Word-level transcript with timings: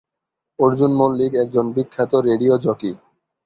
অর্জুন 0.59 0.91
মল্লিক 0.99 1.31
একজন 1.43 1.65
বিখ্যাত 1.75 2.11
radio 2.27 2.53
jockey. 2.63 2.91